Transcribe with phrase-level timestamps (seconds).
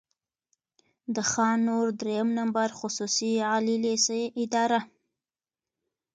[1.15, 4.79] د خان نور دريیم نمبر خصوصي عالي لېسې اداره،